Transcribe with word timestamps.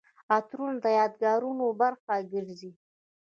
عطرونه 0.35 0.79
د 0.83 0.85
یادګارونو 0.99 1.65
برخه 1.81 2.13
ګرځي. 2.33 2.71